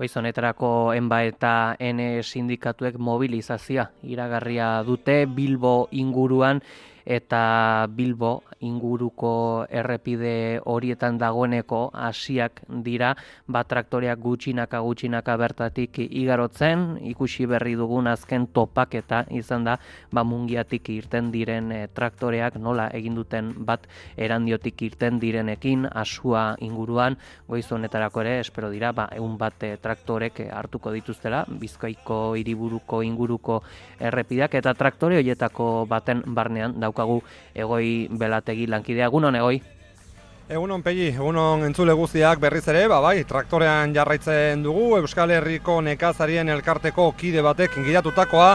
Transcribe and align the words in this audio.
Goizonetarako 0.00 0.94
enba 0.96 1.18
eta 1.28 1.76
N 1.76 2.00
sindikatuek 2.24 2.94
mobilizazioa 2.96 3.90
iragarria 4.08 4.68
dute 4.86 5.26
Bilbo 5.28 5.90
inguruan 5.92 6.62
eta 7.10 7.88
Bilbo 7.90 8.44
inguruko 8.62 9.66
errepide 9.66 10.60
horietan 10.62 11.18
dagoeneko 11.18 11.90
hasiak 11.90 12.60
dira. 12.86 13.14
Bat 13.50 13.70
traktoreak 13.72 14.20
gutxinaka 14.22 14.78
gutxinaka 14.84 15.34
bertatik 15.40 15.98
igarotzen. 16.04 17.00
Ikusi 17.10 17.48
berri 17.50 17.74
dugun 17.74 18.06
azken 18.06 18.46
topaketa 18.54 19.24
izan 19.34 19.66
da 19.66 19.78
ba 20.12 20.22
mungiatik 20.22 20.92
irten 20.94 21.32
diren 21.34 21.72
eh, 21.72 21.88
traktoreak 21.92 22.60
nola 22.62 22.86
egin 22.94 23.18
duten 23.18 23.50
bat 23.66 23.88
erandiotik 24.16 24.82
irten 24.86 25.18
direnekin 25.18 25.88
asua 25.90 26.54
inguruan. 26.62 27.18
Goiz 27.48 27.66
honetarako 27.72 28.22
ere 28.22 28.38
espero 28.44 28.70
dira 28.70 28.92
ba 28.92 29.08
egun 29.16 29.36
bat 29.40 29.66
e, 29.66 29.74
traktorek 29.82 30.44
hartuko 30.52 30.92
dituztela 30.94 31.44
Bizkaiko 31.48 32.36
hiriburuko 32.38 33.02
inguruko 33.02 33.60
errepideak 33.98 34.54
eta 34.60 34.74
traktore 34.78 35.18
hoietako 35.18 35.86
baten 35.90 36.22
barnean 36.26 36.78
daukagu 37.00 37.22
egoi 37.54 38.08
belategi 38.10 38.68
lankidea. 38.70 39.08
Egunon 39.10 39.36
egoi. 39.40 39.60
Egunon 40.50 40.82
pegi, 40.82 41.12
egunon 41.14 41.62
entzule 41.62 41.94
guztiak 41.94 42.40
berriz 42.42 42.64
ere, 42.72 42.88
ba 42.90 42.96
bai, 42.98 43.20
traktorean 43.22 43.92
jarraitzen 43.94 44.64
dugu 44.64 44.96
Euskal 44.98 45.30
Herriko 45.30 45.76
nekazarien 45.86 46.48
elkarteko 46.50 47.04
kide 47.20 47.44
batek 47.46 47.76
ingidatutakoa 47.78 48.48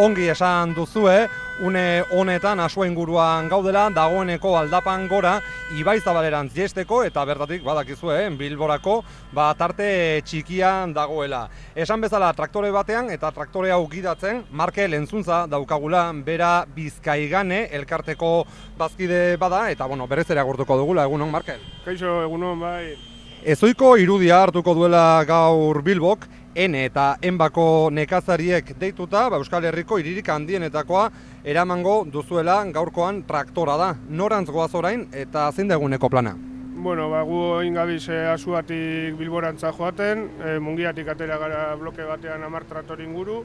ongi 0.00 0.30
esan 0.32 0.72
duzue, 0.72 1.26
une 1.62 2.02
honetan 2.10 2.60
asua 2.60 2.88
inguruan 2.88 3.48
gaudela, 3.48 3.84
dagoeneko 3.94 4.56
aldapan 4.58 5.06
gora, 5.08 5.36
ibai 5.78 6.00
zabalerantz 6.00 6.50
jesteko, 6.56 7.04
eta 7.06 7.22
bertatik 7.24 7.62
badakizue, 7.62 8.16
eh, 8.24 8.30
bilborako, 8.34 8.96
ba, 9.32 9.52
tarte 9.54 10.22
txikian 10.26 10.92
dagoela. 10.92 11.44
Esan 11.74 12.02
bezala 12.02 12.32
traktore 12.34 12.72
batean, 12.74 13.10
eta 13.14 13.30
traktore 13.30 13.70
hau 13.70 13.86
gidatzen, 13.88 14.42
marke 14.50 14.88
lentzuntza 14.88 15.46
daukagula, 15.46 16.08
bera 16.26 16.66
bizkaigane, 16.66 17.68
elkarteko 17.78 18.44
bazkide 18.78 19.36
bada, 19.38 19.68
eta 19.70 19.86
bueno, 19.86 20.10
berez 20.10 20.28
ere 20.30 20.42
agurtuko 20.42 20.76
dugula, 20.82 21.06
egunon, 21.06 21.30
Markel? 21.30 21.62
Kaixo, 21.86 22.22
egunon, 22.26 22.58
bai. 22.58 22.96
Ezoiko 23.42 23.96
irudia 23.98 24.36
hartuko 24.42 24.74
duela 24.74 25.24
gaur 25.26 25.80
bilbok, 25.82 26.28
N 26.52 26.74
eta 26.76 27.14
enbako 27.24 27.88
nekazariek 27.96 28.74
deituta, 28.76 29.22
ba, 29.32 29.38
Euskal 29.40 29.64
Herriko 29.64 29.96
iririk 29.96 30.26
handienetakoa 30.28 31.06
eramango 31.48 32.02
duzuela 32.04 32.58
gaurkoan 32.74 33.22
traktora 33.24 33.78
da. 33.80 33.86
Norantz 34.10 34.50
goaz 34.52 34.74
orain 34.76 35.06
eta 35.16 35.46
zein 35.52 35.72
da 35.72 35.78
eguneko 35.80 36.10
plana? 36.12 36.34
Bueno, 36.76 37.08
ba, 37.08 37.22
gu 37.24 37.38
egin 37.62 37.78
gabiz 37.80 38.02
e, 38.10 38.18
azuatik 38.28 39.16
bilborantza 39.16 39.70
joaten, 39.72 40.26
e, 40.44 40.58
mungiatik 40.60 41.08
atera 41.08 41.38
gara 41.40 41.62
bloke 41.80 42.04
batean 42.04 42.44
amar 42.44 42.68
traktor 42.68 43.00
inguru, 43.00 43.38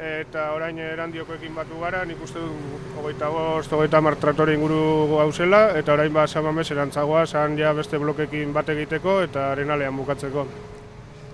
eta 0.00 0.48
orain 0.56 0.78
erandiokoekin 0.82 1.54
batu 1.54 1.78
gara, 1.78 2.02
nik 2.08 2.18
uste 2.24 2.42
du 2.42 2.80
hogeita 2.98 3.30
gozt, 3.30 3.70
hogeita 3.70 4.02
amar 4.02 4.18
traktor 4.18 4.50
inguru 4.50 4.82
gauzela, 5.12 5.68
eta 5.78 5.94
orain 5.94 6.12
ba, 6.12 6.26
samamez 6.26 6.66
erantzagoa, 6.72 7.26
zan 7.26 7.54
ja 7.58 7.70
beste 7.78 8.00
blokekin 8.00 8.52
bat 8.56 8.74
egiteko 8.74 9.20
eta 9.28 9.52
arenalean 9.52 9.94
bukatzeko. 10.02 10.48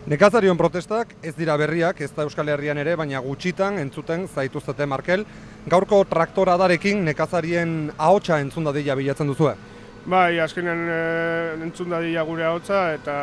Nekazarion 0.07 0.55
protestak 0.55 1.17
ez 1.27 1.33
dira 1.35 1.57
berriak, 1.59 1.99
ez 1.99 2.12
da 2.15 2.23
Euskal 2.23 2.47
Herrian 2.53 2.79
ere, 2.79 2.93
baina 2.95 3.19
gutxitan 3.19 3.81
entzuten 3.83 4.29
zaituztete 4.31 4.87
Markel. 4.87 5.25
Gaurko 5.67 6.05
traktora 6.07 6.55
darekin 6.61 7.01
nekazarien 7.09 7.73
ahotsa 7.98 8.39
entzun 8.39 8.69
dadila 8.69 8.95
bilatzen 8.95 9.27
duzue? 9.27 9.57
Bai, 10.07 10.39
azkenean 10.39 10.85
e, 10.87 11.01
entzun 11.67 11.91
dadila 11.91 12.23
gure 12.29 12.47
ahotsa 12.47 12.85
eta 12.95 13.17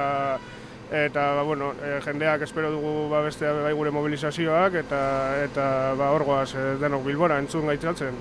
eta 0.91 1.23
ba, 1.37 1.45
bueno, 1.47 1.71
e, 1.79 2.01
jendeak 2.03 2.43
espero 2.49 2.73
dugu 2.75 3.07
ba, 3.13 3.23
beste 3.23 3.47
bai 3.63 3.71
gure 3.71 3.95
mobilizazioak 3.95 4.75
eta 4.83 4.99
eta 5.45 5.69
ba, 5.95 6.11
orgoaz 6.17 6.49
e, 6.51 6.65
denok 6.83 7.07
bilbora 7.07 7.39
entzun 7.39 7.71
gaitzatzen. 7.71 8.19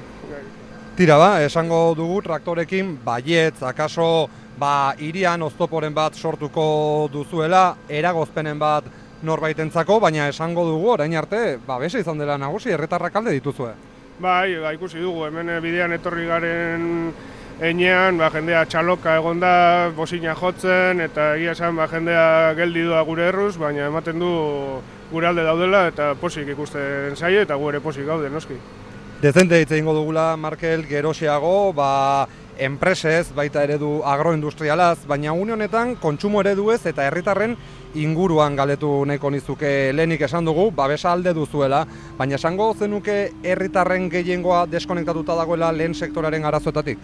Tira 0.95 1.19
ba, 1.19 1.33
esango 1.43 1.97
dugu 1.98 2.23
traktorekin 2.23 2.95
baietz, 3.03 3.59
akaso 3.67 4.29
ba, 4.58 4.95
irian 4.98 5.42
oztoporen 5.42 5.95
bat 5.95 6.14
sortuko 6.14 7.08
duzuela, 7.13 7.77
eragozpenen 7.89 8.58
bat 8.58 8.89
norbaitentzako, 9.23 10.01
baina 10.02 10.29
esango 10.29 10.64
dugu 10.67 10.90
orain 10.96 11.14
arte, 11.17 11.58
ba, 11.67 11.79
bese 11.79 12.02
izan 12.02 12.18
dela 12.18 12.39
nagusi, 12.39 12.73
erretarrak 12.74 13.17
alde 13.17 13.36
dituzue. 13.39 13.73
Bai, 14.23 14.57
ba, 14.61 14.73
ikusi 14.74 15.01
dugu, 15.02 15.27
hemen 15.29 15.55
bidean 15.62 15.95
etorri 15.95 16.27
garen 16.27 17.12
enean, 17.62 18.18
ba, 18.18 18.30
jendea 18.35 18.64
txaloka 18.67 19.17
egon 19.20 19.41
da, 19.42 19.55
bosina 19.96 20.35
jotzen, 20.39 21.01
eta 21.05 21.33
egia 21.36 21.55
esan, 21.57 21.79
ba, 21.79 21.89
jendea 21.91 22.27
geldi 22.58 22.85
doa 22.89 23.02
gure 23.07 23.29
erruz, 23.30 23.55
baina 23.61 23.86
ematen 23.86 24.18
du 24.18 24.33
gure 25.12 25.29
alde 25.29 25.45
daudela, 25.46 25.86
eta 25.92 26.12
posik 26.20 26.48
ikusten 26.55 27.17
zaie, 27.17 27.45
eta 27.46 27.58
gure 27.61 27.80
posik 27.85 28.07
gaude, 28.08 28.30
noski. 28.33 28.58
Dezente 29.23 29.61
hitz 29.61 29.70
egingo 29.70 29.95
dugula, 29.95 30.33
Markel, 30.36 30.83
geroxeago, 30.89 31.73
ba, 31.77 32.27
enpresez, 32.58 33.33
baita 33.35 33.63
eredu 33.64 34.02
agroindustrialaz, 34.05 35.07
baina 35.08 35.33
une 35.33 35.52
honetan 35.52 35.95
kontsumo 35.96 36.40
ereduez 36.40 36.80
eta 36.86 37.07
herritarren 37.07 37.57
inguruan 37.95 38.57
galetu 38.57 38.90
nahiko 39.07 39.30
nizuke 39.30 39.92
lehenik 39.92 40.24
esan 40.29 40.45
dugu, 40.45 40.70
babesa 40.70 41.12
alde 41.12 41.35
duzuela, 41.35 41.85
baina 42.18 42.36
esango 42.36 42.73
zenuke 42.74 43.33
herritarren 43.42 44.08
gehiengoa 44.11 44.67
deskonektatuta 44.67 45.36
dagoela 45.36 45.73
lehen 45.73 45.95
sektoraren 45.95 46.45
arazoetatik? 46.45 46.98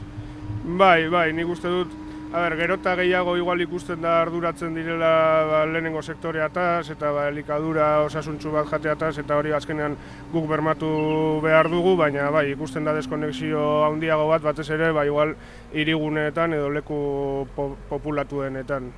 Bai, 0.79 1.09
bai, 1.09 1.33
nik 1.33 1.49
uste 1.49 1.69
dut 1.69 2.08
A 2.29 2.43
ber, 2.45 2.59
gerota 2.61 2.93
gehiago 2.93 3.39
igual 3.41 3.63
ikusten 3.65 4.03
da 4.05 4.19
arduratzen 4.21 4.75
direla 4.77 5.11
ba, 5.49 5.61
lehenengo 5.65 6.03
sektoreataz 6.05 6.91
eta 6.93 7.09
ba, 7.17 7.23
elikadura 7.33 7.87
osasuntzu 8.05 8.51
bat 8.53 8.69
jateataz 8.69 9.15
eta 9.23 9.39
hori 9.41 9.55
azkenean 9.57 9.95
guk 10.35 10.45
bermatu 10.51 10.91
behar 11.41 11.71
dugu, 11.73 11.95
baina 11.97 12.27
bai, 12.29 12.51
ikusten 12.53 12.85
da 12.85 12.93
deskonexio 12.93 13.63
handiago 13.87 14.27
bat 14.29 14.45
batez 14.45 14.69
ere, 14.77 14.91
ba, 14.93 15.07
igual 15.09 15.33
iriguneetan 15.73 16.53
edo 16.59 16.69
leku 16.69 16.99
po 17.57 17.71
populatuenetan. 17.89 18.93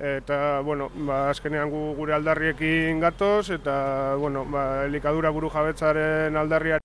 Eta, 0.00 0.62
bueno, 0.64 0.88
ba, 1.04 1.28
azkenean 1.34 1.68
gu, 1.68 1.84
gure 2.00 2.16
aldarriekin 2.16 3.04
gatoz 3.04 3.50
eta, 3.58 3.76
bueno, 4.16 4.48
ba, 4.48 4.86
elikadura 4.88 5.36
buru 5.36 5.52
jabetzaren 5.52 6.40
aldarriak 6.40 6.83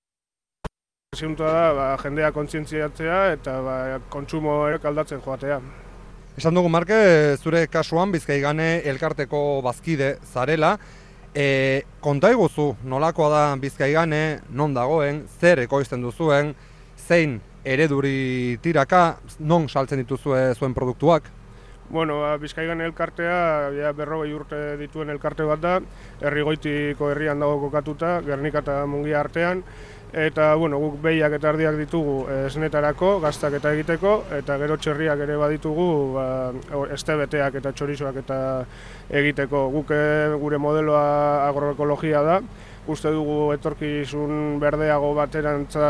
Ziuntua 1.19 1.51
da, 1.51 1.63
ba, 1.75 1.85
jendea 1.99 2.29
kontzientziatzea 2.31 3.15
eta 3.33 3.57
ba, 3.59 3.75
kontsumo 4.13 4.53
ere 4.69 4.79
aldatzen 4.87 5.19
joatea. 5.25 5.57
Esan 6.39 6.55
dugu, 6.55 6.69
Marke, 6.71 6.95
zure 7.43 7.65
kasuan 7.67 8.13
bizkaigane 8.13 8.69
elkarteko 8.87 9.59
bazkide 9.65 10.13
zarela. 10.31 10.77
E, 11.35 11.83
konta 11.99 12.31
iguzu, 12.31 12.69
nolakoa 12.87 13.29
da 13.33 13.41
bizkaigane, 13.59 14.39
non 14.55 14.71
dagoen, 14.73 15.25
zer 15.41 15.59
ekoizten 15.65 16.01
duzuen, 16.07 16.53
zein 16.95 17.35
ereduri 17.67 18.57
tiraka, 18.63 19.19
non 19.39 19.67
saltzen 19.67 19.99
dituzue 19.99 20.53
zuen 20.55 20.73
produktuak? 20.77 21.27
Bueno, 21.89 22.19
ba, 22.21 22.35
bizkaigane 22.37 22.85
elkartea, 22.85 23.37
ja, 23.73 23.91
berrogei 23.97 24.29
urte 24.37 24.57
dituen 24.77 25.09
elkarte 25.09 25.45
bat 25.49 25.61
da, 25.63 25.71
herrigoitiko 26.21 27.09
herrian 27.09 27.41
dago 27.41 27.55
kokatuta, 27.63 28.19
Gernika 28.27 28.61
eta 28.61 28.83
Mungia 28.85 29.23
artean, 29.23 29.63
eta 30.13 30.51
bueno, 30.55 30.77
guk 30.81 30.99
behiak 31.01 31.33
eta 31.39 31.49
ardiak 31.49 31.79
ditugu 31.81 32.13
esnetarako, 32.45 33.15
gaztak 33.25 33.57
eta 33.57 33.73
egiteko, 33.73 34.13
eta 34.37 34.59
gero 34.61 34.77
txerriak 34.77 35.25
ere 35.25 35.41
baditugu 35.41 35.89
ba, 36.13 36.27
estebeteak 36.93 37.57
eta 37.57 37.73
txorizoak 37.73 38.21
eta 38.21 38.39
egiteko. 39.09 39.65
Guk 39.73 39.93
eh, 39.97 40.29
gure 40.37 40.61
modeloa 40.61 41.47
agroekologia 41.49 42.21
da, 42.21 42.39
uste 42.89 43.11
dugu 43.13 43.51
etorkizun 43.53 44.57
berdeago 44.61 45.13
baterantza 45.17 45.89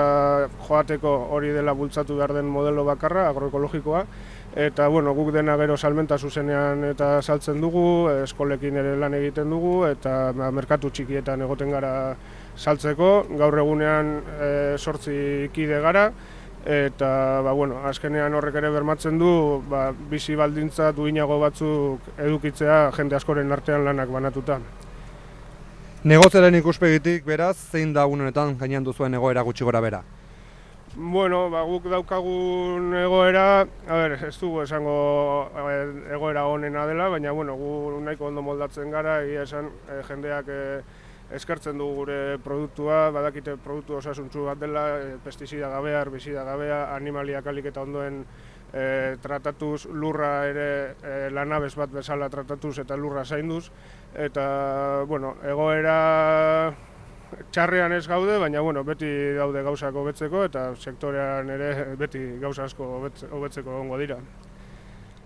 joateko 0.68 1.16
hori 1.36 1.52
dela 1.56 1.76
bultzatu 1.76 2.18
behar 2.20 2.34
den 2.36 2.48
modelo 2.52 2.84
bakarra, 2.88 3.30
agroekologikoa, 3.30 4.06
eta 4.60 4.88
bueno, 4.92 5.14
guk 5.16 5.32
dena 5.32 5.56
gero 5.56 5.78
salmenta 5.78 6.18
zuzenean 6.18 6.84
eta 6.90 7.22
saltzen 7.22 7.62
dugu, 7.64 8.10
eskolekin 8.26 8.76
ere 8.82 8.98
lan 9.00 9.16
egiten 9.16 9.50
dugu, 9.54 9.86
eta 9.88 10.34
ba, 10.36 10.50
merkatu 10.52 10.92
txikietan 10.92 11.46
egoten 11.46 11.72
gara 11.72 11.94
saltzeko, 12.60 13.12
gaur 13.40 13.56
egunean 13.64 14.12
e, 14.20 14.50
sortzi 14.78 15.48
kide 15.56 15.80
gara, 15.80 16.10
eta 16.66 17.40
ba, 17.46 17.56
bueno, 17.56 17.80
azkenean 17.88 18.36
horrek 18.36 18.60
ere 18.60 18.74
bermatzen 18.76 19.18
du 19.22 19.32
ba, 19.72 19.90
bizi 20.12 20.36
baldintza 20.36 20.92
duinago 20.92 21.40
batzuk 21.40 22.12
edukitzea 22.20 22.90
jende 23.00 23.16
askoren 23.16 23.56
artean 23.56 23.88
lanak 23.88 24.12
banatuta. 24.12 24.60
Negozeren 26.04 26.56
ikuspegitik 26.60 27.24
beraz, 27.28 27.56
zein 27.72 27.96
da 27.96 28.06
honetan 28.08 28.58
gainean 28.60 28.84
duzuen 28.84 29.16
egoera 29.16 29.44
gutxi 29.48 29.64
gora 29.64 29.80
bera? 29.84 30.04
Bueno, 30.96 31.52
ba, 31.52 31.62
guk 31.70 31.86
daukagun 31.86 32.96
egoera, 32.98 33.62
a 33.62 33.94
ber, 33.94 34.16
ez 34.26 34.34
dugu 34.42 34.64
esango 34.64 35.52
egoera 36.10 36.48
honena 36.50 36.88
dela, 36.90 37.12
baina 37.14 37.32
bueno, 37.32 37.54
gu 37.56 38.00
nahiko 38.02 38.26
ondo 38.26 38.42
moldatzen 38.42 38.90
gara, 38.90 39.20
egia 39.22 39.44
esan 39.46 39.70
e, 39.86 40.00
jendeak 40.08 40.50
e, 40.50 40.58
eskartzen 41.38 41.78
du 41.78 41.92
gure 41.94 42.40
produktua, 42.42 43.12
badakite 43.14 43.60
produktu 43.62 44.00
osasuntzu 44.00 44.48
bat 44.50 44.58
dela, 44.58 44.88
e, 44.98 45.14
pestizida 45.24 45.70
gabea, 45.70 46.02
herbizida 46.02 46.44
gabea, 46.44 46.82
animaliak 46.96 47.46
alik 47.54 47.70
eta 47.70 47.86
ondoen 47.86 48.24
e, 48.74 49.16
tratatuz, 49.22 49.86
lurra 49.94 50.34
ere 50.50 50.70
e, 51.06 51.16
lanabez 51.30 51.76
bat 51.78 51.94
bezala 51.94 52.34
tratatuz 52.34 52.80
eta 52.82 52.98
lurra 52.98 53.28
zainduz, 53.30 53.68
eta, 54.18 55.06
bueno, 55.06 55.38
egoera 55.46 56.00
txarrean 57.52 57.94
ez 57.94 58.06
gaude, 58.08 58.38
baina, 58.42 58.62
bueno, 58.62 58.84
beti 58.84 59.10
daude 59.38 59.64
gauzak 59.64 59.96
hobetzeko 59.96 60.44
eta 60.48 60.70
sektorean 60.76 61.50
ere 61.50 61.96
beti 62.00 62.22
gauza 62.42 62.66
asko 62.66 62.88
hobetzeko 63.32 63.76
egongo 63.76 63.98
dira. 64.02 64.18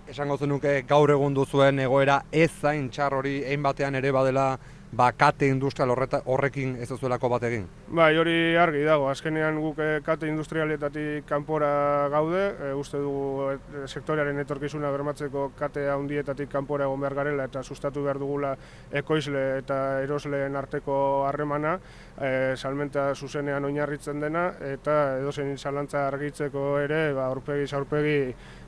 Esango 0.07 0.37
zenuke 0.37 0.81
gaur 0.87 1.11
egun 1.13 1.33
duzuen 1.33 1.79
egoera 1.79 2.23
ez 2.31 2.51
zain 2.51 2.89
txar 2.91 3.13
hori 3.15 3.37
egin 3.43 3.63
batean 3.63 3.95
ere 3.95 4.11
badela 4.11 4.57
ba, 4.95 5.11
kate 5.11 5.47
industrial 5.47 5.91
horrekin 6.25 6.75
ez 6.81 6.89
zuelako 6.93 7.29
bat 7.33 7.43
egin? 7.47 7.65
Bai, 7.87 8.13
hori 8.17 8.55
argi 8.59 8.83
dago. 8.85 9.07
Azkenean 9.09 9.59
guk 9.61 9.79
eh, 9.81 9.99
kate 10.05 10.27
industrialetatik 10.29 11.25
kanpora 11.29 12.07
gaude, 12.13 12.43
e, 12.53 12.71
uste 12.77 13.01
dugu 13.01 13.51
e, 13.53 13.85
sektorearen 13.87 14.39
etorkizuna 14.43 14.91
bermatzeko 14.93 15.49
kate 15.57 15.87
handietatik 15.89 16.51
kanpora 16.51 16.87
egon 16.87 17.01
behar 17.01 17.17
garela 17.21 17.47
eta 17.49 17.63
sustatu 17.63 18.03
behar 18.05 18.19
dugula 18.21 18.53
ekoizle 18.91 19.43
eta 19.59 19.79
erosleen 20.05 20.55
arteko 20.55 20.97
harremana, 21.27 21.77
e, 22.17 22.53
salmenta 22.57 23.09
zuzenean 23.15 23.65
oinarritzen 23.65 24.21
dena 24.21 24.51
eta 24.73 24.99
edozein 25.21 25.57
zalantza 25.57 26.07
argitzeko 26.07 26.77
ere, 26.83 27.05
ba, 27.17 27.29
aurpegi, 27.33 27.69
aurpegi 27.75 28.19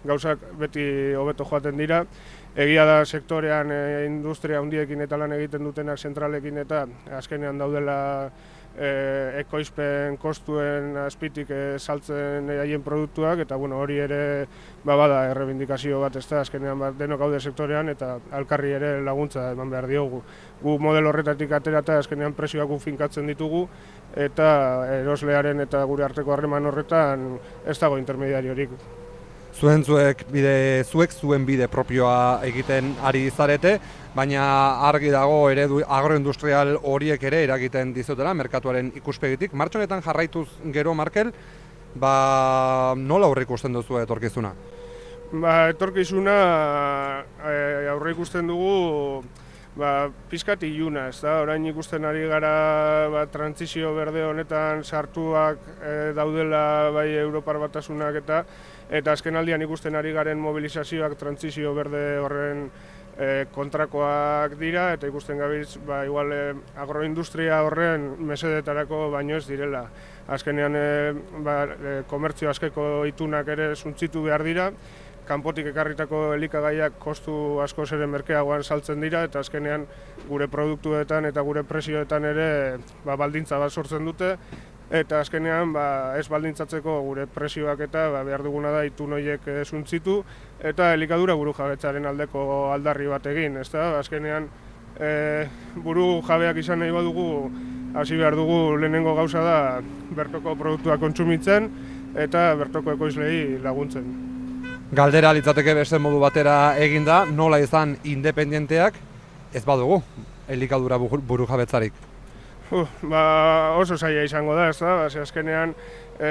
gauzak 0.05 0.41
beti 0.59 0.87
hobeto 1.17 1.45
joaten 1.45 1.77
dira. 1.77 2.03
Egia 2.55 2.85
da 2.87 3.01
sektorean 3.03 3.67
e, 3.67 3.77
industria 4.07 4.61
handiekin 4.61 5.01
eta 5.03 5.17
lan 5.19 5.33
egiten 5.35 5.65
dutenak 5.67 5.99
zentralekin 5.99 6.61
eta 6.61 6.85
azkenean 7.17 7.59
daudela 7.59 7.97
e, 8.79 8.91
ekoizpen 9.41 10.15
kostuen 10.23 10.95
azpitik 11.03 11.51
e, 11.51 11.59
saltzen 11.75 12.47
haien 12.55 12.87
produktuak 12.87 13.43
eta 13.43 13.59
bueno, 13.59 13.81
hori 13.83 13.99
ere 14.05 14.21
ba, 14.85 14.95
bada 14.95 15.25
errebindikazio 15.33 15.99
bat 15.99 16.15
ez 16.15 16.23
da 16.31 16.45
azkenean 16.45 16.79
bat 16.79 16.95
denok 16.95 17.25
gaude 17.25 17.43
sektorean 17.43 17.91
eta 17.91 18.15
alkarri 18.39 18.71
ere 18.79 18.95
laguntza 19.03 19.49
eman 19.51 19.75
behar 19.75 19.91
diogu. 19.91 20.23
Gu 20.63 20.79
model 20.79 21.11
horretatik 21.11 21.51
aterata 21.59 21.99
azkenean 21.99 22.39
presioak 22.39 22.71
finkatzen 22.79 23.27
ditugu 23.27 23.65
eta 24.15 24.47
eroslearen 25.01 25.59
eta 25.67 25.83
gure 25.83 26.07
arteko 26.07 26.31
harreman 26.31 26.71
horretan 26.71 27.33
ez 27.67 27.81
dago 27.83 27.99
intermediariorik 27.99 29.03
zuen 29.55 29.83
zuek 29.83 30.25
bide 30.31 30.83
zuek 30.83 31.13
zuen 31.15 31.45
bide 31.47 31.67
propioa 31.71 32.41
egiten 32.43 32.91
ari 33.03 33.29
zarete, 33.31 33.77
baina 34.15 34.43
argi 34.89 35.11
dago 35.13 35.49
eredu 35.51 35.81
agroindustrial 35.87 36.75
horiek 36.83 37.23
ere 37.23 37.43
eragiten 37.47 37.93
dizutela 37.95 38.33
merkatuaren 38.33 38.91
ikuspegitik. 38.99 39.53
Martxonetan 39.53 40.03
jarraituz 40.03 40.47
gero 40.75 40.93
Markel, 40.93 41.31
ba 41.95 42.93
nola 42.97 43.29
aurre 43.31 43.47
ikusten 43.47 43.73
duzu 43.73 44.01
etorkizuna? 44.01 44.51
Ba, 45.31 45.55
etorkizuna 45.71 46.35
e, 47.39 47.55
aurre 47.91 48.11
ikusten 48.11 48.47
dugu 48.47 49.23
ba, 49.75 50.09
pizkat 50.29 50.63
iluna, 50.67 51.09
ez 51.11 51.19
da, 51.23 51.39
orain 51.43 51.65
ikusten 51.71 52.05
ari 52.07 52.27
gara 52.31 52.53
ba, 53.11 53.25
transizio 53.31 53.95
berde 53.95 54.23
honetan 54.27 54.83
sartuak 54.83 55.63
e, 55.79 55.95
daudela 56.15 56.91
bai 56.95 57.09
Europar 57.23 57.59
batasunak 57.63 58.23
eta 58.23 58.43
eta 58.89 59.15
azken 59.15 59.35
aldian 59.35 59.61
ikusten 59.65 59.95
ari 59.95 60.13
garen 60.13 60.39
mobilizazioak 60.39 61.17
transizio 61.17 61.73
berde 61.73 62.03
horren 62.21 62.67
e, 63.17 63.45
kontrakoak 63.55 64.57
dira 64.59 64.91
eta 64.93 65.07
ikusten 65.07 65.39
gabiz 65.41 65.77
ba, 65.87 66.03
igual 66.05 66.33
e, 66.33 66.41
agroindustria 66.77 67.61
horren 67.65 68.11
mesedetarako 68.27 69.09
baino 69.13 69.39
ez 69.39 69.47
direla. 69.47 69.87
Azkenean 70.27 70.75
e, 70.77 70.85
ba, 71.45 71.57
e, 71.65 71.95
komertzio 72.09 72.51
askeko 72.51 73.05
itunak 73.09 73.49
ere 73.55 73.73
suntzitu 73.75 74.23
behar 74.25 74.43
dira, 74.43 74.69
kanpotik 75.25 75.71
ekarritako 75.71 76.35
elikagaiak 76.35 76.99
kostu 77.01 77.59
asko 77.63 77.85
zeren 77.85 78.11
merkeagoan 78.13 78.63
saltzen 78.63 79.01
dira 79.01 79.23
eta 79.25 79.41
azkenean 79.41 79.87
gure 80.29 80.47
produktuetan 80.51 81.25
eta 81.31 81.41
gure 81.41 81.65
presioetan 81.65 82.27
ere 82.29 82.47
ba, 83.05 83.15
baldintza 83.15 83.59
bat 83.61 83.73
sortzen 83.73 84.05
dute 84.05 84.35
eta 84.95 85.19
azkenean 85.23 85.73
ba, 85.73 85.85
ez 86.19 86.27
baldintzatzeko 86.31 86.99
gure 87.07 87.25
presioak 87.27 87.81
eta 87.87 88.07
ba, 88.13 88.23
behar 88.27 88.43
duguna 88.45 88.71
da 88.71 88.83
itun 88.87 89.15
horiek 89.17 89.47
zuntzitu 89.65 90.21
eta 90.59 90.93
elikadura 90.93 91.35
buru 91.35 91.53
jabetzaren 91.57 92.05
aldeko 92.05 92.45
aldarri 92.73 93.07
bat 93.11 93.25
egin, 93.31 93.57
ez 93.57 93.69
da? 93.73 93.89
Azkenean 93.99 94.47
e, 94.99 95.47
buru 95.83 96.21
jabeak 96.27 96.61
izan 96.63 96.79
nahi 96.83 96.93
badugu 96.95 97.27
hasi 97.95 98.17
behar 98.19 98.35
dugu 98.35 98.77
lehenengo 98.77 99.15
gauza 99.15 99.43
da 99.43 99.57
bertoko 100.15 100.55
produktua 100.59 100.97
kontsumitzen 100.97 101.69
eta 102.15 102.53
bertoko 102.55 102.95
ekoizlei 102.95 103.59
laguntzen. 103.63 104.07
Galdera 104.95 105.33
litzateke 105.33 105.73
beste 105.73 105.99
modu 105.99 106.19
batera 106.21 106.75
eginda, 106.79 107.23
nola 107.25 107.59
izan 107.59 107.97
independenteak 108.03 108.99
ez 109.53 109.63
badugu 109.65 110.01
elikadura 110.47 110.99
buru 110.99 111.47
jabetzarik. 111.49 112.14
Uh, 112.71 112.87
ba, 113.05 113.77
oso 113.77 113.97
zaila 113.97 114.23
izango 114.25 114.55
da, 114.57 114.69
ez 114.71 114.79
da, 114.79 114.95
ba, 114.97 115.09
azkenean 115.21 115.75
e, 116.17 116.29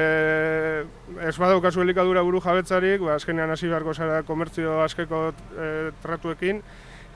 ez 1.23 1.35
badaukazu 1.39 1.85
elikadura 1.85 2.25
buru 2.27 2.41
jabetzarik, 2.43 3.05
ba, 3.07 3.15
azkenean 3.15 3.55
hasi 3.55 3.71
beharko 3.71 3.95
zara 3.95 4.25
komertzio 4.27 4.81
askeko 4.83 5.29
e, 5.31 5.69
tratuekin, 6.03 6.59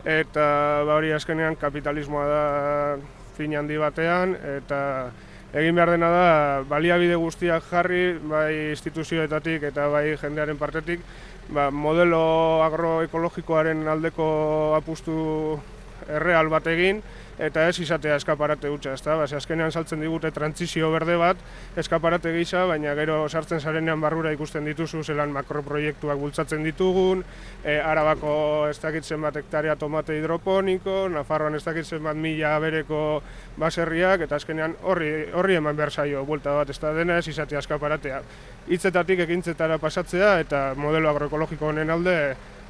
eta 0.07 0.45
ba, 0.87 1.01
hori 1.01 1.11
azkenean 1.17 1.59
kapitalismoa 1.59 2.29
da 2.31 2.45
fin 3.35 3.59
handi 3.59 3.81
batean, 3.83 4.37
eta 4.59 4.79
egin 5.57 5.75
behar 5.75 5.97
dena 5.97 6.11
da 6.15 6.27
baliabide 6.69 7.17
guztiak 7.19 7.67
jarri 7.71 8.19
bai 8.23 8.71
instituzioetatik 8.71 9.63
eta 9.71 9.89
bai 9.89 10.13
jendearen 10.21 10.59
partetik 10.61 11.03
ba, 11.49 11.71
modelo 11.73 12.63
agroekologikoaren 12.67 13.87
aldeko 13.89 14.29
apustu 14.77 15.59
erreal 16.07 16.53
bat 16.53 16.69
egin 16.69 17.01
eta 17.39 17.69
ez 17.69 17.79
izatea 17.79 18.17
eskaparate 18.19 18.69
hutsa, 18.69 18.93
ezta? 18.99 19.15
Ba, 19.17 19.27
azkenean 19.39 19.73
saltzen 19.73 20.03
digute 20.03 20.31
trantzizio 20.35 20.91
berde 20.93 21.17
bat 21.21 21.41
eskaparate 21.79 22.33
gisa, 22.35 22.65
baina 22.67 22.95
gero 22.99 23.21
sartzen 23.29 23.61
zarenean 23.61 24.01
barrura 24.03 24.33
ikusten 24.35 24.67
dituzu 24.67 25.05
zelan 25.05 25.33
makroproiektuak 25.37 26.19
bultzatzen 26.19 26.67
ditugun, 26.67 27.23
e, 27.63 27.79
Arabako 27.79 28.67
ez 28.69 28.77
dakitzen 28.83 29.23
bat 29.23 29.39
hektarea 29.39 29.77
tomate 29.79 30.19
hidroponiko, 30.19 30.99
Nafarroan 31.15 31.55
ez 31.55 31.65
dakitzen 31.65 32.03
bat 32.03 32.19
mila 32.19 32.57
bereko 32.63 33.23
baserriak, 33.57 34.27
eta 34.27 34.37
azkenean 34.37 34.77
horri, 34.83 35.13
horri 35.33 35.59
eman 35.63 35.79
behar 35.79 35.95
zaio, 35.95 36.25
buelta 36.27 36.59
bat 36.59 36.71
ez 36.71 36.79
da 36.83 36.93
dena 36.97 37.19
ez 37.23 37.29
izatea 37.31 37.63
eskaparatea. 37.63 38.23
Hitzetatik 38.69 39.25
ekintzetara 39.25 39.79
pasatzea 39.79 40.39
eta 40.43 40.73
modelo 40.77 41.11
agroekologiko 41.15 41.71
honen 41.71 41.91
alde 41.91 42.19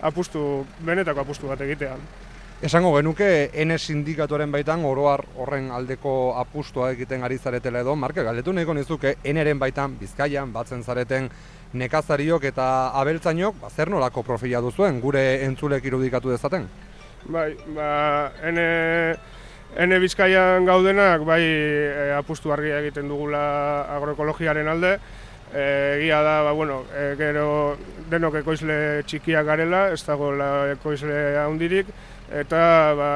apustu, 0.05 0.64
benetako 0.85 1.25
apustu 1.25 1.49
bat 1.50 1.61
egitean. 1.64 2.27
Esango 2.58 2.90
genuke, 2.96 3.52
N 3.55 3.76
sindikatuaren 3.78 4.50
baitan 4.50 4.82
oroar 4.82 5.20
horren 5.38 5.69
aldeko 5.70 6.32
apustua 6.40 6.88
egiten 6.90 7.23
ari 7.23 7.37
zaretela 7.38 7.85
edo, 7.85 7.94
Marke, 7.94 8.25
galetu 8.26 8.50
nahiko 8.50 8.75
nizuke, 8.75 9.12
Nren 9.23 9.61
baitan, 9.62 9.94
Bizkaian, 10.00 10.50
batzen 10.50 10.83
zareten 10.83 11.28
nekazariok 11.78 12.49
eta 12.50 12.66
abeltzainok, 12.99 13.61
ba, 13.62 13.71
zer 13.71 13.92
nolako 13.94 14.26
profila 14.26 14.59
duzuen, 14.64 14.99
gure 14.99 15.23
entzulek 15.47 15.87
irudikatu 15.87 16.35
dezaten? 16.35 16.66
Bai, 17.30 17.52
ba, 17.78 17.92
N, 18.50 18.66
N 19.87 20.00
Bizkaian 20.02 20.66
gaudenak, 20.66 21.23
bai, 21.30 21.40
e, 21.47 22.11
apustu 22.18 22.50
argia 22.50 22.83
egiten 22.83 23.06
dugula 23.06 23.87
agroekologiaren 24.00 24.75
alde, 24.75 24.97
e, 25.54 25.62
egia 26.02 26.25
da, 26.26 26.40
ba, 26.42 26.59
bueno, 26.59 26.83
e, 26.90 27.12
gero 27.23 27.49
denok 28.11 28.42
ekoizle 28.42 29.04
txikiak 29.06 29.47
garela, 29.47 29.92
ez 29.94 30.02
dago 30.02 30.35
ekoizle 30.75 31.37
handirik, 31.47 31.94
eta 32.28 32.94
ba, 32.94 33.11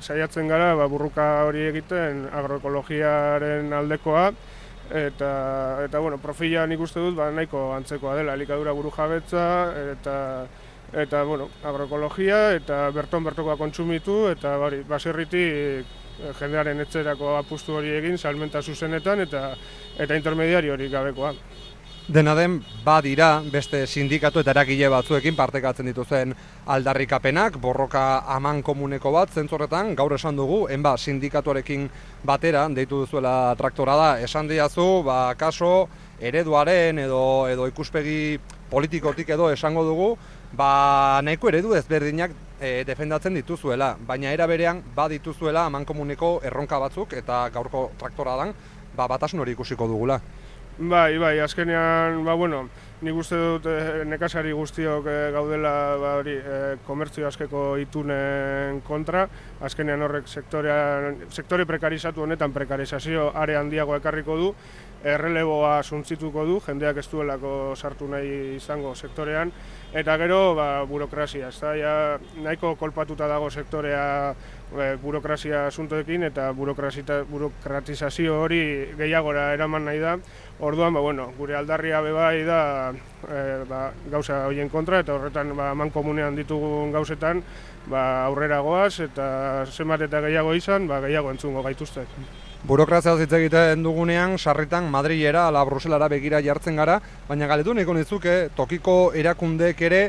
saiatzen 0.00 0.48
gara 0.48 0.74
ba, 0.78 0.86
burruka 0.86 1.44
hori 1.48 1.66
egiten 1.72 2.28
agroekologiaren 2.30 3.72
aldekoa 3.72 4.30
eta 4.92 5.32
eta 5.86 5.98
bueno, 5.98 6.18
profila 6.22 6.66
nik 6.66 6.80
uste 6.80 7.00
dut 7.00 7.16
ba, 7.16 7.30
nahiko 7.30 7.72
antzekoa 7.74 8.16
dela 8.20 8.36
elikadura 8.38 8.74
buru 8.76 8.92
jabetza 8.94 9.46
eta 9.96 10.46
eta 10.92 11.24
bueno, 11.24 11.48
agroekologia 11.64 12.52
eta 12.54 12.84
berton 12.94 13.24
bertokoa 13.24 13.56
kontsumitu 13.56 14.28
eta 14.30 14.54
hori 14.60 14.82
baserritik 14.88 15.42
eh, 15.42 16.32
jendearen 16.38 16.84
etxerako 16.84 17.36
apustu 17.38 17.78
hori 17.80 17.94
egin 17.96 18.18
salmenta 18.18 18.62
zuzenetan 18.62 19.24
eta 19.24 19.54
eta 19.98 20.14
intermediario 20.14 20.74
hori 20.76 20.90
gabekoa. 20.92 21.32
Dena 22.08 22.34
den, 22.34 22.56
badira 22.82 23.44
beste 23.46 23.84
sindikatu 23.86 24.40
eta 24.42 24.50
eragile 24.50 24.88
batzuekin 24.90 25.36
partekatzen 25.38 25.86
dituzen 25.86 26.32
aldarrikapenak, 26.74 27.60
borroka 27.62 28.24
aman 28.26 28.58
komuneko 28.66 29.12
bat, 29.14 29.30
zentzorretan, 29.30 29.94
gaur 29.94 30.16
esan 30.16 30.34
dugu, 30.34 30.64
enba 30.74 30.96
sindikatuarekin 30.98 31.86
batera, 32.26 32.66
deitu 32.74 33.04
duzuela 33.04 33.54
traktora 33.54 33.94
da, 33.94 34.10
esan 34.18 34.50
diazu, 34.50 35.04
ba, 35.06 35.36
kaso, 35.38 35.86
ereduaren 36.18 36.98
edo, 37.04 37.46
edo 37.46 37.70
ikuspegi 37.70 38.40
politikotik 38.72 39.30
edo 39.30 39.52
esango 39.54 39.86
dugu, 39.86 40.12
ba, 40.58 41.22
nahiko 41.22 41.54
eredu 41.54 41.78
ezberdinak 41.78 42.34
e, 42.58 42.82
defendatzen 42.82 43.38
dituzuela, 43.38 43.94
baina 43.94 44.34
era 44.34 44.50
berean, 44.50 44.82
badituzuela 44.96 45.68
aman 45.70 45.86
komuneko 45.86 46.40
erronka 46.42 46.82
batzuk, 46.82 47.14
eta 47.14 47.44
gaurko 47.54 47.92
traktora 48.02 48.40
dan, 48.42 48.56
ba, 48.96 49.06
batasun 49.06 49.46
hori 49.46 49.54
ikusiko 49.54 49.86
dugula. 49.86 50.18
Bai, 50.78 51.18
bai, 51.18 51.38
azkenean, 51.38 52.24
ba, 52.24 52.32
bueno, 52.32 52.62
nik 53.04 53.16
uste 53.20 53.36
dut 53.36 53.66
e, 53.68 54.04
nekazari 54.08 54.54
guztiok 54.56 55.04
e, 55.04 55.16
gaudela 55.34 55.72
ba, 56.00 56.14
hori, 56.22 56.32
e, 56.38 56.60
komertzio 56.86 57.26
askeko 57.28 57.76
itunen 57.76 58.80
kontra, 58.86 59.26
azkenean 59.60 60.00
horrek 60.06 60.30
sektore 60.32 61.66
prekarizatu 61.68 62.24
honetan 62.24 62.56
prekarizazio 62.56 63.28
are 63.36 63.58
handiago 63.60 63.98
ekarriko 64.00 64.38
du, 64.40 64.48
erreleboa 65.04 65.82
suntzituko 65.82 66.44
du, 66.46 66.58
jendeak 66.62 67.00
ez 67.02 67.06
duelako 67.10 67.74
sartu 67.76 68.06
nahi 68.10 68.56
izango 68.56 68.94
sektorean, 68.94 69.50
eta 69.92 70.16
gero 70.20 70.54
ba, 70.54 70.66
burokrazia, 70.88 71.48
ez 71.48 71.58
da, 71.60 71.72
ja, 71.76 71.94
nahiko 72.44 72.74
kolpatuta 72.80 73.26
dago 73.28 73.50
sektorea 73.50 74.04
e, 74.30 74.86
burokrazia 75.02 75.66
asuntoekin 75.68 76.28
eta 76.30 76.50
burokratizazio 76.56 78.38
hori 78.44 78.62
gehiagora 78.98 79.50
eraman 79.56 79.84
nahi 79.90 79.98
da, 80.02 80.16
orduan, 80.60 80.94
ba, 80.94 81.00
bueno, 81.00 81.32
gure 81.38 81.58
aldarria 81.58 82.00
bebai 82.04 82.44
da 82.46 82.60
e, 82.92 83.42
ba, 83.68 83.82
gauza 84.12 84.44
horien 84.46 84.70
kontra, 84.70 85.02
eta 85.02 85.18
horretan 85.18 85.56
ba, 85.58 85.72
man 85.74 85.90
komunean 85.90 86.38
ditugun 86.38 86.94
gauzetan, 86.94 87.42
ba, 87.90 88.24
aurrera 88.28 88.62
goaz, 88.62 89.00
eta 89.02 89.26
zenbat 89.66 90.06
eta 90.08 90.22
gehiago 90.24 90.54
izan, 90.54 90.88
ba, 90.88 91.02
gehiago 91.04 91.34
entzungo 91.34 91.66
gaituzte. 91.66 92.06
Burokrazia 92.62 93.16
hitz 93.18 93.32
egiten 93.34 93.80
dugunean, 93.82 94.36
sarritan 94.38 94.86
Madrilera, 94.86 95.48
ala 95.48 95.64
Bruselara 95.66 96.06
begira 96.06 96.38
jartzen 96.46 96.76
gara, 96.78 97.00
baina 97.26 97.48
galetu 97.50 97.72
niko 97.74 97.94
nizuke, 97.96 98.34
tokiko 98.54 98.94
erakundeek 99.18 99.80
ere 99.88 100.02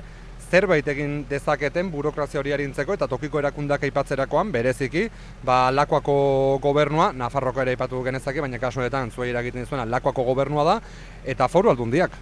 zerbait 0.51 0.85
egin 0.93 1.23
dezaketen 1.25 1.89
burokrazia 1.89 2.43
hori 2.43 2.53
harintzeko 2.53 2.93
eta 2.93 3.07
tokiko 3.09 3.41
erakundak 3.41 3.87
aipatzerakoan 3.87 4.51
bereziki, 4.53 5.07
ba 5.41 5.71
Lakuako 5.73 6.59
gobernua, 6.61 7.09
Nafarroko 7.17 7.63
ere 7.65 7.73
aipatu 7.73 8.03
genezake, 8.05 8.45
baina 8.45 8.61
kasuetan 8.61 9.09
zuei 9.09 9.31
eragiten 9.33 9.65
zuena 9.65 9.87
Lakuako 9.89 10.27
gobernua 10.29 10.67
da 10.69 10.77
eta 11.25 11.49
foru 11.49 11.73
aldundiak. 11.73 12.21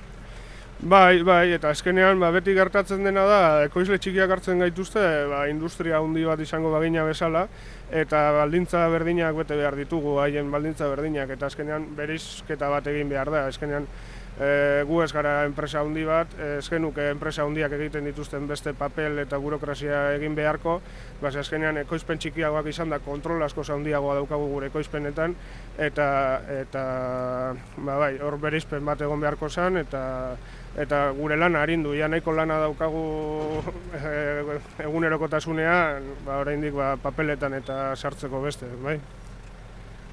Bai, 0.81 1.21
bai, 1.21 1.51
eta 1.53 1.69
azkenean 1.69 2.17
ba, 2.17 2.31
beti 2.33 2.55
gertatzen 2.57 3.03
dena 3.05 3.21
da, 3.29 3.41
ekoizle 3.67 3.99
txikiak 4.01 4.31
hartzen 4.33 4.63
gaituzte, 4.63 5.01
ba, 5.29 5.43
industria 5.45 5.99
handi 6.01 6.23
bat 6.25 6.39
izango 6.41 6.71
bagina 6.73 7.03
bezala, 7.05 7.43
eta 7.93 8.21
baldintza 8.33 8.87
berdinak 8.89 9.37
bete 9.37 9.59
behar 9.59 9.77
ditugu, 9.77 10.15
haien 10.23 10.49
baldintza 10.49 10.87
berdinak, 10.89 11.29
eta 11.37 11.51
azkenean 11.51 11.85
berizketa 11.93 12.71
bat 12.73 12.89
egin 12.89 13.13
behar 13.13 13.29
da, 13.29 13.43
azkenean 13.51 13.85
e, 14.39 14.81
gu 14.89 15.03
ez 15.03 15.11
gara 15.13 15.35
enpresa 15.45 15.83
handi 15.85 16.05
bat, 16.07 16.33
ez 16.57 16.65
genuke 16.65 17.11
enpresa 17.11 17.45
handiak 17.45 17.77
egiten 17.77 18.09
dituzten 18.09 18.47
beste 18.49 18.73
papel 18.73 19.21
eta 19.21 19.37
burokrazia 19.37 20.15
egin 20.15 20.33
beharko, 20.33 20.79
baz, 21.21 21.35
azkenean 21.43 21.77
ekoizpen 21.83 22.17
txikiagoak 22.25 22.71
izan 22.73 22.89
da 22.89 22.97
kontrol 23.05 23.43
asko 23.45 23.61
handiagoa 23.69 24.17
daukagu 24.17 24.49
gure 24.55 24.71
ekoizpenetan, 24.73 25.37
eta, 25.77 26.09
eta 26.57 26.83
ba, 27.77 28.01
bai, 28.01 28.15
hor 28.17 28.39
berizpen 28.41 28.81
bat 28.89 29.05
egon 29.05 29.21
beharko 29.21 29.49
zen, 29.49 29.77
eta 29.85 30.01
eta 30.79 31.09
gure 31.17 31.35
lana 31.35 31.61
arindu, 31.61 31.93
ja 31.97 32.07
nahiko 32.07 32.31
lana 32.31 32.59
daukagu 32.61 33.03
e, 33.97 34.59
egunerokotasunean, 34.85 36.11
ba, 36.25 36.39
oraindik 36.39 36.73
ba, 36.77 36.93
papeletan 37.01 37.57
eta 37.59 37.95
sartzeko 37.95 38.41
beste, 38.41 38.69
bai. 38.83 38.97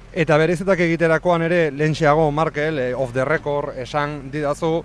Eta 0.09 0.37
berezetak 0.41 0.79
egiterakoan 0.83 1.45
ere, 1.45 1.59
lentxeago, 1.71 2.31
Markel, 2.31 2.79
e, 2.79 2.93
off 2.93 3.13
the 3.13 3.25
record, 3.25 3.77
esan 3.77 4.31
didazu, 4.33 4.83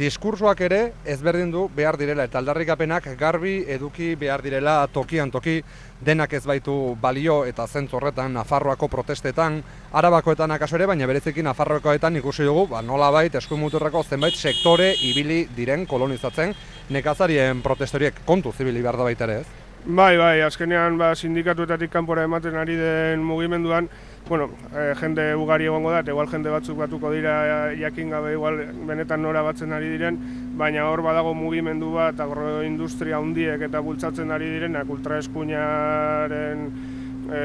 diskursoak 0.00 0.60
ere 0.64 0.78
ezberdin 1.12 1.50
du 1.52 1.66
behar 1.76 1.98
direla 2.00 2.24
eta 2.24 2.40
aldarrikapenak 2.40 3.10
garbi 3.20 3.58
eduki 3.74 4.14
behar 4.16 4.40
direla 4.40 4.78
tokian 4.94 5.28
toki 5.34 5.58
denak 6.00 6.32
ez 6.38 6.40
baitu 6.48 6.96
balio 7.02 7.42
eta 7.44 7.66
zentzu 7.66 7.98
horretan 7.98 8.32
Nafarroako 8.32 8.88
protestetan 8.88 9.60
Arabakoetan 9.92 10.56
akaso 10.56 10.78
ere 10.78 10.88
baina 10.88 11.08
berezekin 11.10 11.44
Nafarroakoetan 11.50 12.16
ikusi 12.16 12.48
dugu 12.48 12.66
ba 12.72 12.80
nola 12.82 13.10
bait 13.10 13.34
eskuin 13.34 13.68
zenbait 14.08 14.34
sektore 14.34 14.94
ibili 15.02 15.46
diren 15.56 15.86
kolonizatzen 15.86 16.54
nekazarien 16.88 17.60
protestoriek 17.62 18.24
kontu 18.24 18.52
zibili 18.52 18.80
behar 18.82 18.96
da 18.96 19.04
baita 19.04 19.24
ere 19.24 19.40
ez? 19.40 19.46
Bai, 19.80 20.16
bai, 20.18 20.42
azkenean 20.44 20.98
ba, 20.98 21.14
sindikatuetatik 21.14 21.90
kanpora 21.90 22.26
ematen 22.28 22.54
ari 22.54 22.74
den 22.76 23.22
mugimenduan, 23.24 23.88
bueno, 24.28 24.50
e, 24.74 24.94
jende 25.00 25.34
ugari 25.34 25.66
egongo 25.66 25.90
da, 25.90 26.02
igual 26.06 26.28
jende 26.30 26.52
batzuk 26.52 26.78
batuko 26.78 27.10
dira 27.10 27.72
jakin 27.78 28.10
gabe 28.10 28.32
igual 28.36 28.60
benetan 28.86 29.22
nora 29.22 29.42
batzen 29.42 29.72
ari 29.72 29.90
diren, 29.90 30.18
baina 30.58 30.86
hor 30.90 31.02
badago 31.02 31.34
mugimendu 31.34 31.92
bat 31.96 32.20
agroindustria 32.20 33.18
handiek 33.18 33.62
eta 33.68 33.82
bultzatzen 33.82 34.30
ari 34.30 34.50
direnak 34.54 34.90
ultraeskuinaren 34.90 36.64
e, 37.30 37.42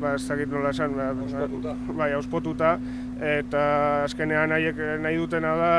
ba, 0.00 0.14
ez 0.14 0.24
dakit 0.28 0.50
nola 0.50 0.72
esan, 0.74 0.96
ba, 0.96 1.76
bai, 2.00 2.10
auspotuta, 2.16 2.78
eta 3.20 3.62
azkenean 4.08 4.52
haiek 4.56 4.80
nahi 5.04 5.20
dutena 5.20 5.54
da 5.60 5.72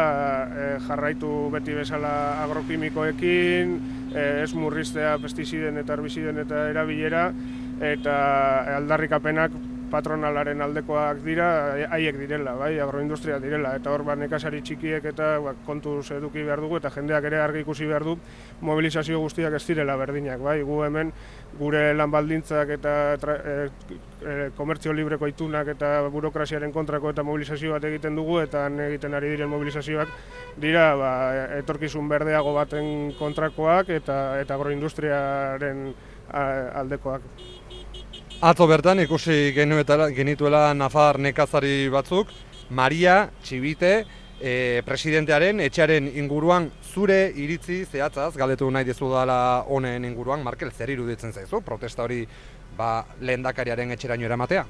e, 0.46 0.72
jarraitu 0.88 1.36
beti 1.54 1.76
bezala 1.78 2.16
agrokimikoekin, 2.46 3.78
Eh, 4.16 4.44
ez 4.46 4.54
murriztea 4.56 5.18
pestiziden 5.20 5.76
eta 5.82 5.96
herbiziden 5.98 6.38
eta 6.40 6.70
erabilera 6.72 7.26
eta 7.84 8.14
aldarrikapenak 8.78 9.58
patronalaren 9.92 10.62
aldekoak 10.62 11.22
dira, 11.26 11.48
haiek 11.94 12.18
direla, 12.20 12.56
bai, 12.60 12.74
agroindustria 12.80 13.40
direla, 13.44 13.76
eta 13.80 13.92
hor 13.94 14.04
bat 14.08 14.20
nekasari 14.20 14.62
txikiek 14.66 15.06
eta 15.12 15.36
ba, 15.44 15.56
kontuz 15.68 16.10
eduki 16.16 16.44
behar 16.44 16.62
dugu, 16.64 16.80
eta 16.82 16.92
jendeak 16.94 17.28
ere 17.30 17.40
argi 17.42 17.64
ikusi 17.66 17.88
behar 17.90 18.06
du, 18.08 18.18
mobilizazio 18.66 19.20
guztiak 19.24 19.56
ez 19.58 19.64
direla 19.68 19.98
berdinak, 20.00 20.42
bai, 20.44 20.62
gu 20.66 20.82
hemen 20.88 21.12
gure 21.60 21.94
lan 21.96 22.12
baldintzak 22.12 22.74
eta 22.76 22.94
e, 23.16 23.56
e, 24.22 24.36
komertzio 24.58 24.94
libreko 24.94 25.30
itunak 25.32 25.70
eta 25.76 25.92
burokraziaren 26.12 26.74
kontrako 26.76 27.14
eta 27.14 27.24
mobilizazio 27.24 27.76
bat 27.76 27.88
egiten 27.88 28.16
dugu, 28.20 28.40
eta 28.44 28.68
egiten 28.90 29.16
ari 29.16 29.32
diren 29.36 29.52
mobilizazioak 29.52 30.12
dira 30.62 30.90
ba, 31.00 31.12
etorkizun 31.62 32.10
berdeago 32.12 32.54
baten 32.58 33.14
kontrakoak 33.20 33.94
eta, 34.02 34.20
eta 34.42 34.60
agroindustriaren 34.60 35.88
aldekoak. 36.36 37.22
Atzo 38.44 38.68
bertan 38.68 39.00
ikusi 39.00 39.54
genituela 39.56 40.74
Nafar 40.76 41.18
nekazari 41.24 41.88
batzuk, 41.88 42.28
Maria 42.70 43.30
Txibite, 43.42 43.92
e, 44.42 44.82
presidentearen 44.86 45.62
etxearen 45.64 46.10
inguruan 46.20 46.68
zure 46.84 47.32
iritzi 47.32 47.86
zehatzaz, 47.86 48.34
galdetu 48.36 48.68
nahi 48.70 48.84
dizu 48.84 49.08
dela 49.14 49.64
honen 49.72 50.04
inguruan, 50.04 50.44
Markel, 50.44 50.72
zer 50.72 50.92
iruditzen 50.92 51.32
zaizu, 51.32 51.62
protesta 51.64 52.04
hori 52.04 52.26
ba, 52.76 53.06
lehendakariaren 53.22 53.96
etxeraino 53.96 54.28
eramatea? 54.28 54.66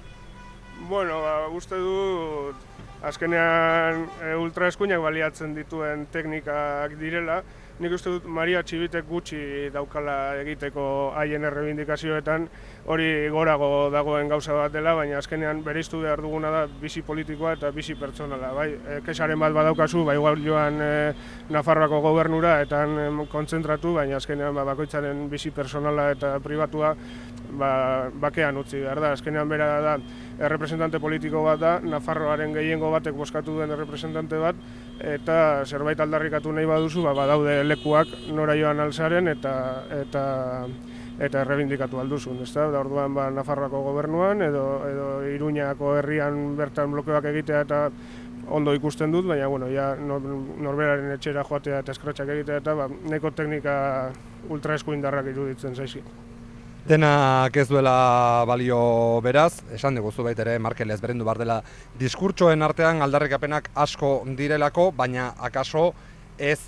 Bueno, 0.88 1.22
ba, 1.26 1.36
uste 1.50 1.76
du 1.82 2.54
azkenean 3.02 4.06
e, 4.22 4.36
ultraeskuinak 4.46 5.02
baliatzen 5.02 5.58
dituen 5.58 6.06
teknikak 6.14 7.00
direla, 7.02 7.42
nik 7.80 7.92
uste 7.92 8.12
dut 8.14 8.28
Maria 8.32 8.62
Txibitek 8.64 9.08
gutxi 9.10 9.38
daukala 9.74 10.38
egiteko 10.40 10.86
haien 11.20 11.44
errebindikazioetan 11.44 12.48
hori 12.88 13.28
gorago 13.34 13.90
dagoen 13.92 14.32
gauza 14.32 14.56
bat 14.56 14.72
dela, 14.72 14.94
baina 14.96 15.18
azkenean 15.20 15.60
bereiztu 15.66 16.00
behar 16.06 16.24
duguna 16.24 16.52
da 16.54 16.62
bizi 16.82 17.04
politikoa 17.04 17.56
eta 17.58 17.72
bizi 17.76 17.98
pertsonala. 18.00 18.54
Bai, 18.56 18.70
e, 18.78 19.00
kesaren 19.06 19.40
bat 19.42 19.56
badaukazu, 19.58 20.06
bai 20.08 20.16
igual 20.16 20.40
joan 20.46 20.80
e, 20.80 20.92
Nafarroako 21.52 22.00
gobernura 22.06 22.62
eta 22.64 22.86
kontzentratu, 23.32 23.96
baina 24.00 24.22
azkenean 24.22 24.56
ba, 24.56 24.64
bakoitzaren 24.72 25.28
bizi 25.32 25.52
personala 25.52 26.12
eta 26.16 26.38
pribatua 26.40 26.96
ba, 27.58 28.10
bakean 28.22 28.58
utzi 28.58 28.82
behar 28.84 29.02
da. 29.02 29.12
Azkenean 29.16 29.50
bera 29.50 29.70
da, 29.82 29.96
errepresentante 30.40 31.00
politiko 31.00 31.44
bat 31.46 31.60
da, 31.60 31.76
Nafarroaren 31.84 32.54
gehiengo 32.56 32.92
batek 32.94 33.16
boskatu 33.16 33.58
duen 33.58 33.72
errepresentante 33.72 34.40
bat, 34.42 34.60
eta 35.00 35.38
zerbait 35.66 36.00
aldarrikatu 36.00 36.52
nahi 36.56 36.68
baduzu, 36.70 37.04
ba, 37.06 37.16
badaude 37.18 37.64
lekuak 37.64 38.12
nora 38.34 38.56
joan 38.60 38.80
alzaren 38.84 39.32
eta 39.32 39.56
eta 40.02 40.26
eta 41.20 41.46
errebindikatu 41.46 42.00
alduzun, 42.02 42.42
ezta? 42.44 42.68
Da 42.72 42.82
orduan 42.84 43.14
ba 43.16 43.30
Nafarroako 43.32 43.82
gobernuan 43.86 44.42
edo 44.44 44.66
edo 44.90 45.08
Iruñako 45.32 45.96
herrian 46.00 46.58
bertan 46.58 46.92
blokeoak 46.92 47.30
egitea 47.32 47.62
eta 47.64 47.82
ondo 48.52 48.74
ikusten 48.76 49.12
dut, 49.12 49.26
baina 49.26 49.48
bueno, 49.48 49.70
ja 49.72 49.96
norberaren 49.98 51.16
etxera 51.16 51.44
joatea 51.48 51.80
eta 51.82 51.96
eskratxak 51.96 52.30
egitea 52.36 52.60
eta 52.62 52.76
ba 52.76 52.90
neko 53.10 53.32
teknika 53.32 53.76
ultraeskuindarrak 54.50 55.32
iruditzen 55.32 55.76
zaizki. 55.76 56.04
Denak 56.86 57.56
ez 57.58 57.64
duela 57.66 58.46
balio 58.46 58.78
beraz, 59.26 59.64
esan 59.74 59.96
dugu 59.98 60.12
zu 60.12 60.28
ere, 60.30 60.60
Markel 60.60 60.92
ez 60.92 61.00
berendu 61.02 61.26
bar 61.26 61.40
dela 61.40 61.64
diskurtsoen 61.98 62.62
artean 62.62 63.02
aldarrikapenak 63.02 63.72
asko 63.74 64.22
direlako, 64.38 64.92
baina 64.92 65.34
akaso 65.40 65.96
ez 66.38 66.60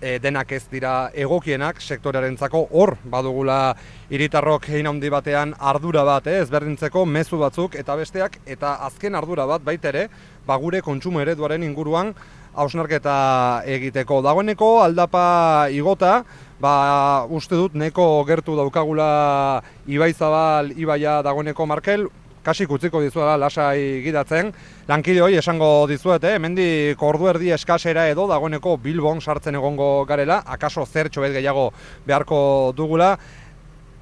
e, 0.00 0.18
denak 0.18 0.52
ez 0.52 0.62
dira 0.70 1.10
egokienak 1.12 1.82
sektorearentzako. 1.82 2.68
Hor 2.70 2.96
badugula 3.04 3.76
hiritarrok 4.08 4.64
hein 4.70 4.86
handi 4.86 5.10
batean 5.12 5.52
ardura 5.58 6.04
bat, 6.04 6.26
eh, 6.26 6.40
ez 6.40 6.48
berdintzeko 6.48 7.04
mezu 7.04 7.36
batzuk 7.36 7.74
eta 7.74 7.96
besteak 7.96 8.40
eta 8.46 8.78
azken 8.88 9.14
ardura 9.14 9.44
bat 9.44 9.62
baita 9.62 9.92
ere, 9.92 10.08
ba 10.46 10.56
gure 10.56 10.80
kontsumo 10.80 11.20
ereduaren 11.20 11.62
inguruan 11.62 12.14
hausnarketa 12.56 13.62
egiteko. 13.68 14.22
Dagoeneko 14.24 14.80
aldapa 14.82 15.68
igota, 15.68 16.22
ba, 16.60 17.26
uste 17.28 17.56
dut 17.56 17.74
neko 17.74 18.24
gertu 18.28 18.56
daukagula 18.56 19.62
Ibai 19.86 20.12
Zabal, 20.12 20.72
Ibaia 20.76 21.20
dagoeneko 21.22 21.66
Markel, 21.66 22.08
kasik 22.46 22.70
utziko 22.70 23.00
dizuela 23.02 23.34
lasai 23.40 24.02
gidatzen. 24.04 24.52
Lankide 24.86 25.22
hori 25.24 25.38
esango 25.40 25.86
dizuete, 25.90 26.36
hemendik 26.36 27.02
ordu 27.02 27.26
erdi 27.32 27.50
eskasera 27.56 28.06
edo 28.12 28.28
dagoeneko 28.30 28.76
Bilbon 28.82 29.20
sartzen 29.20 29.58
egongo 29.58 30.04
garela, 30.06 30.42
akaso 30.46 30.86
zertxo 30.86 31.24
bet 31.24 31.34
gehiago 31.34 31.72
beharko 32.06 32.38
dugula. 32.76 33.16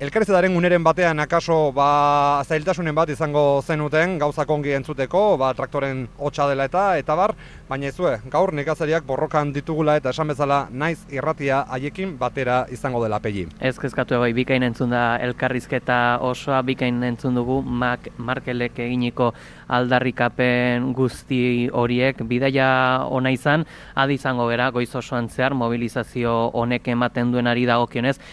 Elkarrizetaren 0.05 0.53
uneren 0.53 0.83
batean 0.85 1.23
akaso 1.23 1.71
ba, 1.73 2.43
zailtasunen 2.45 2.93
bat 2.93 3.09
izango 3.09 3.63
zenuten 3.65 4.19
gauzak 4.21 4.51
ongi 4.53 4.75
entzuteko, 4.77 5.21
ba, 5.41 5.55
traktoren 5.57 6.03
hotxa 6.21 6.45
dela 6.51 6.67
eta 6.69 6.83
eta 7.01 7.15
bar, 7.17 7.33
baina 7.71 7.89
ezue, 7.89 8.19
gaur 8.29 8.53
nekazariak 8.53 9.07
borrokan 9.09 9.55
ditugula 9.55 9.95
eta 9.97 10.13
esan 10.13 10.29
bezala 10.29 10.59
naiz 10.71 10.99
irratia 11.09 11.63
haiekin 11.73 12.19
batera 12.21 12.59
izango 12.75 13.01
dela 13.01 13.17
pegi. 13.25 13.47
Ez 13.65 13.79
kezkatu 13.81 14.19
egoi, 14.19 14.35
bikain 14.37 14.67
entzun 14.69 14.93
da 14.93 15.05
elkarrizketa 15.25 16.19
osoa, 16.21 16.61
bikain 16.69 17.01
entzun 17.09 17.41
dugu 17.41 17.63
Mak, 17.65 18.11
Markelek 18.19 18.83
eginiko 18.85 19.31
aldarrikapen 19.73 20.93
guzti 20.93 21.71
horiek, 21.73 22.21
bidaia 22.29 22.69
ona 23.09 23.33
izan, 23.33 23.65
adi 23.97 24.21
izango 24.21 24.51
gera, 24.53 24.69
goiz 24.69 24.91
osoan 25.01 25.31
zehar, 25.33 25.57
mobilizazio 25.57 26.37
honek 26.53 26.93
ematen 26.93 27.33
duenari 27.33 27.65
dagokionez, 27.73 28.19